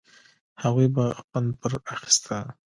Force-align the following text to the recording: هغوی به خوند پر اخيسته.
هغوی 0.63 0.87
به 0.95 1.05
خوند 1.27 1.49
پر 1.59 1.71
اخيسته. 1.93 2.37